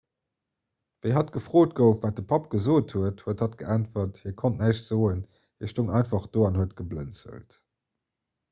[1.05, 4.89] wéi hatt gefrot gouf wat de papp gesot huet huet hatt geäntwert hie konnt näischt
[4.93, 5.23] soen
[5.59, 7.61] hie stoung einfach do an huet geblënzelt